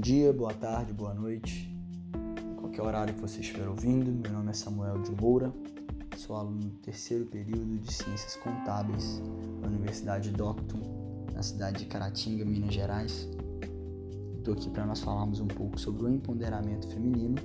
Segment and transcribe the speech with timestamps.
[0.00, 1.70] dia, boa tarde, boa noite,
[2.56, 4.10] qualquer horário que você estiver ouvindo.
[4.10, 5.52] Meu nome é Samuel de Moura,
[6.16, 9.20] sou aluno do terceiro período de Ciências Contábeis
[9.60, 13.28] da Universidade Docton, na cidade de Caratinga, Minas Gerais.
[14.38, 17.36] Estou aqui para nós falarmos um pouco sobre o empoderamento feminino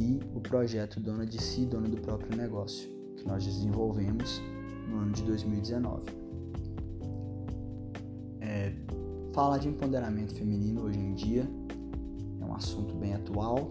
[0.00, 4.40] e o projeto Dona de Si, Dona do Próprio Negócio, que nós desenvolvemos
[4.88, 6.02] no ano de 2019.
[8.40, 8.72] É,
[9.32, 11.48] falar de empoderamento feminino hoje em dia
[12.40, 13.70] é um assunto bem atual,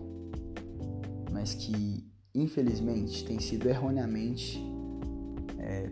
[1.32, 4.64] mas que infelizmente tem sido erroneamente
[5.58, 5.90] é,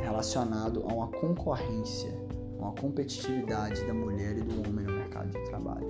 [0.00, 2.10] relacionado a uma concorrência,
[2.58, 5.86] a uma competitividade da mulher e do homem no mercado de trabalho.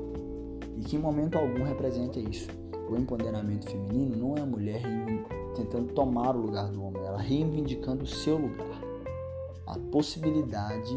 [0.77, 2.49] E que em momento algum representa isso.
[2.91, 4.83] O empoderamento feminino não é a mulher
[5.55, 8.81] tentando tomar o lugar do homem, ela reivindicando o seu lugar.
[9.67, 10.95] A possibilidade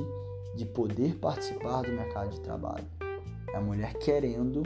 [0.56, 2.86] de poder participar do mercado de trabalho.
[3.54, 4.64] É a mulher querendo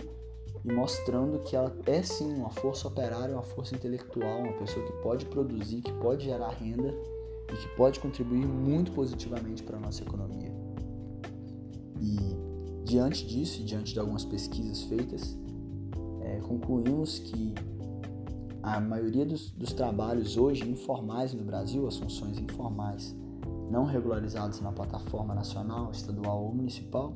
[0.64, 4.94] e mostrando que ela é sim uma força operária, uma força intelectual, uma pessoa que
[5.02, 6.94] pode produzir, que pode gerar renda
[7.52, 10.52] e que pode contribuir muito positivamente para a nossa economia.
[12.02, 12.18] E
[12.86, 15.38] diante disso, diante de algumas pesquisas feitas,
[16.22, 17.54] é, concluímos que
[18.62, 23.16] a maioria dos, dos trabalhos hoje informais no Brasil, as funções informais,
[23.70, 27.14] não regularizados na plataforma nacional, estadual ou municipal,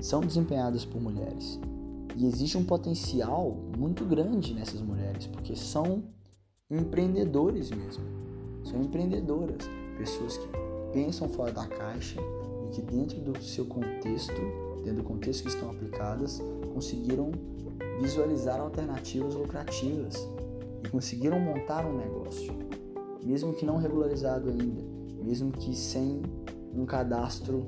[0.00, 1.58] são desempenhadas por mulheres.
[2.16, 6.02] E existe um potencial muito grande nessas mulheres, porque são
[6.70, 8.04] empreendedores mesmo.
[8.64, 10.48] São empreendedoras, pessoas que
[10.92, 12.20] pensam fora da caixa
[12.66, 14.40] e que dentro do seu contexto,
[14.84, 16.40] dentro do contexto que estão aplicadas,
[16.74, 17.30] conseguiram
[18.00, 20.28] visualizar alternativas lucrativas
[20.84, 22.52] e conseguiram montar um negócio,
[23.22, 24.82] mesmo que não regularizado ainda,
[25.22, 26.22] mesmo que sem
[26.74, 27.66] um cadastro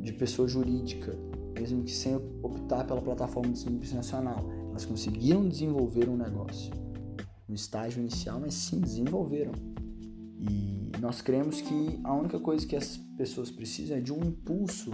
[0.00, 1.16] de pessoa jurídica,
[1.58, 4.44] mesmo que sem optar pela plataforma de Simples Nacional.
[4.70, 6.70] Elas conseguiram desenvolver um negócio
[7.48, 9.52] no estágio inicial, mas sim desenvolveram.
[10.38, 14.90] E nós cremos que a única coisa que essas pessoas precisam é de um impulso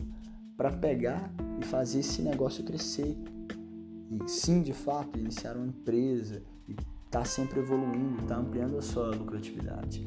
[0.57, 3.17] para pegar e fazer esse negócio crescer.
[4.11, 8.77] E sim, de fato, iniciar uma empresa e estar tá sempre evoluindo, estar tá ampliando
[8.77, 10.07] a sua lucratividade.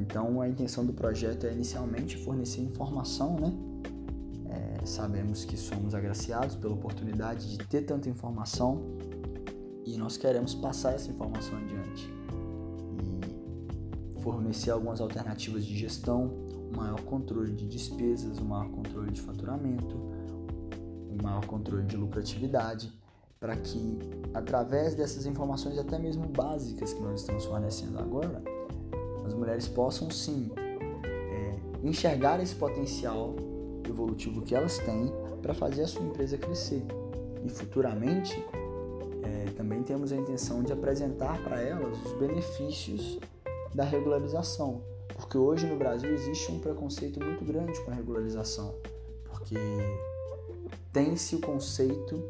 [0.00, 3.52] Então a intenção do projeto é inicialmente fornecer informação, né?
[4.48, 8.82] É, sabemos que somos agraciados pela oportunidade de ter tanta informação
[9.84, 12.10] e nós queremos passar essa informação adiante
[14.16, 16.32] e fornecer algumas alternativas de gestão,
[16.72, 19.96] um maior controle de despesas, um maior controle de faturamento,
[21.10, 22.92] um maior controle de lucratividade,
[23.38, 23.98] para que
[24.34, 28.42] através dessas informações até mesmo básicas que nós estamos fornecendo agora,
[29.30, 30.50] as mulheres possam sim
[31.06, 33.36] é, enxergar esse potencial
[33.88, 36.82] evolutivo que elas têm para fazer a sua empresa crescer.
[37.44, 38.44] E futuramente
[39.22, 43.18] é, também temos a intenção de apresentar para elas os benefícios
[43.72, 44.82] da regularização,
[45.14, 48.74] porque hoje no Brasil existe um preconceito muito grande com a regularização,
[49.28, 49.56] porque
[50.92, 52.20] tem-se o conceito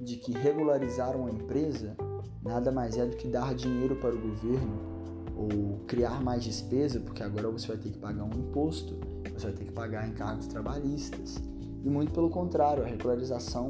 [0.00, 1.96] de que regularizar uma empresa
[2.42, 4.97] nada mais é do que dar dinheiro para o governo
[5.38, 8.98] ou criar mais despesa, porque agora você vai ter que pagar um imposto,
[9.32, 11.36] você vai ter que pagar encargos trabalhistas.
[11.84, 13.68] E muito pelo contrário, a regularização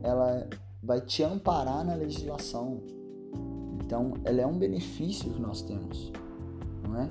[0.00, 0.48] ela
[0.80, 2.80] vai te amparar na legislação.
[3.84, 6.12] Então, ela é um benefício que nós temos,
[6.82, 7.10] não é?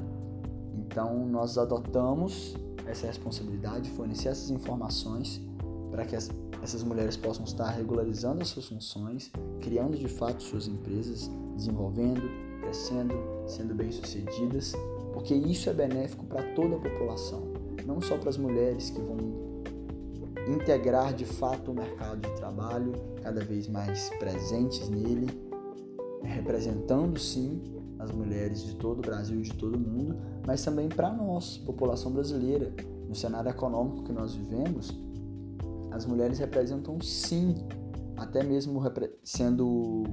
[0.73, 5.41] Então, nós adotamos essa responsabilidade de fornecer essas informações
[5.91, 6.29] para que as,
[6.63, 12.21] essas mulheres possam estar regularizando as suas funções, criando de fato suas empresas, desenvolvendo,
[12.61, 13.13] crescendo,
[13.47, 14.73] sendo bem-sucedidas,
[15.13, 17.43] porque isso é benéfico para toda a população,
[17.85, 19.17] não só para as mulheres que vão
[20.47, 25.27] integrar de fato o mercado de trabalho, cada vez mais presentes nele,
[26.23, 27.61] representando sim
[27.99, 31.57] as mulheres de todo o Brasil e de todo o mundo, mas também para nós,
[31.57, 32.73] população brasileira,
[33.07, 34.91] no cenário econômico que nós vivemos,
[35.91, 37.55] as mulheres representam sim,
[38.15, 38.81] até mesmo
[39.23, 40.03] sendo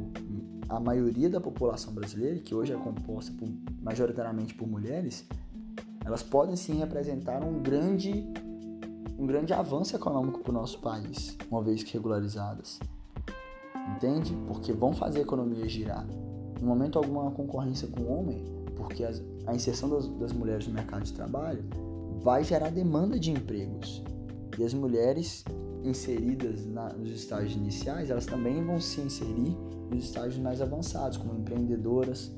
[0.69, 3.49] a maioria da população brasileira, que hoje é composta por,
[3.82, 5.26] majoritariamente por mulheres,
[6.05, 8.26] elas podem sim representar um grande,
[9.19, 12.79] um grande avanço econômico para o nosso país, uma vez que regularizadas.
[13.97, 14.37] Entende?
[14.47, 16.06] Porque vão fazer a economia girar.
[16.61, 18.44] No momento alguma concorrência com o homem,
[18.76, 21.65] porque as, a inserção das, das mulheres no mercado de trabalho
[22.20, 24.03] vai gerar demanda de empregos.
[24.58, 25.44] E as mulheres
[25.84, 29.56] inseridas na, nos estágios iniciais, elas também vão se inserir
[29.90, 32.32] nos estágios mais avançados, como empreendedoras,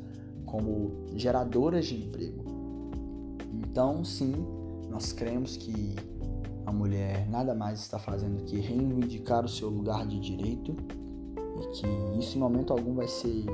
[0.44, 2.44] como geradoras de emprego.
[3.52, 4.34] Então, sim,
[4.90, 5.96] nós cremos que
[6.66, 10.76] a mulher nada mais está fazendo que reivindicar o seu lugar de direito
[11.60, 13.46] e que isso em momento algum vai ser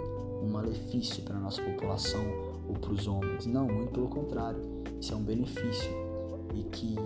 [0.43, 2.25] um malefício para a nossa população
[2.69, 3.47] ou para os homens.
[3.47, 4.61] Não, muito pelo contrário,
[5.01, 5.91] isso é um benefício
[6.55, 6.97] e que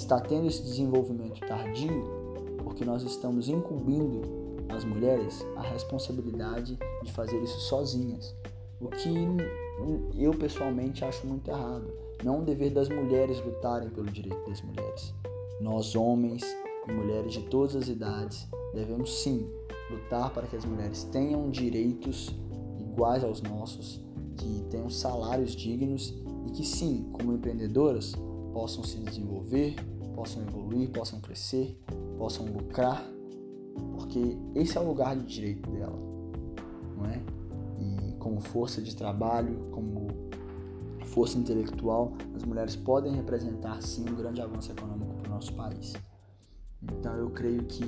[0.00, 2.20] está tendo esse desenvolvimento tardio
[2.64, 4.22] porque nós estamos incumbindo
[4.68, 8.34] as mulheres a responsabilidade de fazer isso sozinhas,
[8.80, 9.12] o que
[10.16, 11.92] eu pessoalmente acho muito errado.
[12.24, 15.12] Não é um dever das mulheres lutarem pelo direito das mulheres.
[15.60, 16.42] Nós, homens
[16.88, 19.46] e mulheres de todas as idades, devemos sim
[19.90, 22.34] lutar para que as mulheres tenham direitos
[22.78, 24.00] iguais aos nossos,
[24.36, 26.14] que tenham salários dignos
[26.46, 28.14] e que sim, como empreendedoras,
[28.52, 29.74] possam se desenvolver,
[30.20, 31.80] possam evoluir, possam crescer,
[32.18, 33.02] possam lucrar,
[33.94, 35.98] porque esse é o lugar de direito dela,
[36.94, 37.22] não é?
[37.80, 40.08] E como força de trabalho, como
[41.06, 45.94] força intelectual, as mulheres podem representar sim um grande avanço econômico para o nosso país.
[46.82, 47.84] Então eu creio que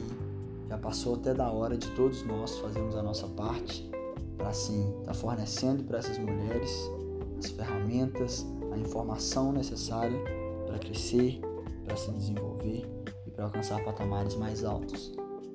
[0.70, 3.90] já passou até da hora de todos nós fazermos a nossa parte
[4.38, 6.90] para assim estar tá fornecendo para essas mulheres
[7.38, 10.18] as ferramentas, a informação necessária
[10.66, 11.38] para crescer,
[11.84, 12.88] para se desenvolver
[13.26, 15.12] e para alcançar patamares mais altos,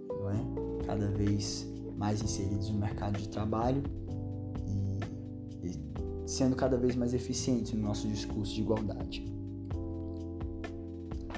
[0.10, 0.86] não é?
[0.86, 3.82] Cada vez mais inseridos no mercado de trabalho
[4.68, 9.26] e, e sendo cada vez mais eficientes no nosso discurso de igualdade.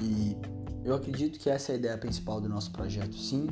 [0.01, 0.37] E
[0.83, 3.47] eu acredito que essa é a ideia principal do nosso projeto, sim.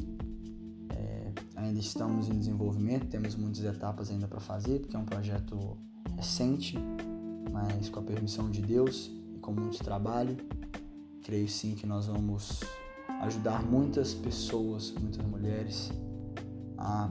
[0.90, 5.78] É, ainda estamos em desenvolvimento, temos muitas etapas ainda para fazer, porque é um projeto
[6.16, 6.78] recente,
[7.52, 10.38] mas com a permissão de Deus e com muito trabalho,
[11.28, 12.62] creio sim que nós vamos
[13.24, 15.92] ajudar muitas pessoas, muitas mulheres
[16.78, 17.10] a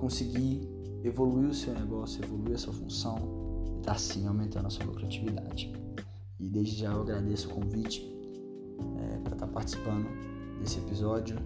[0.00, 0.68] conseguir
[1.04, 3.16] evoluir o seu negócio, evoluir a sua função
[3.64, 5.72] e estar tá, sim aumentando a sua lucratividade.
[6.40, 8.04] E desde já eu agradeço o convite
[8.98, 10.08] é, para estar tá participando
[10.58, 11.36] desse episódio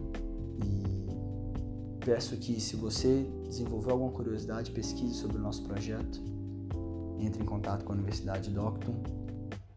[0.65, 6.23] e peço que se você desenvolver alguma curiosidade, pesquise sobre o nosso projeto,
[7.19, 9.03] entre em contato com a Universidade Docton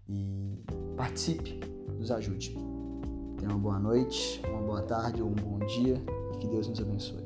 [0.07, 0.63] e
[0.95, 2.56] participe, nos ajude.
[3.38, 6.01] Tenha uma boa noite, uma boa tarde ou um bom dia
[6.33, 7.24] e que Deus nos abençoe.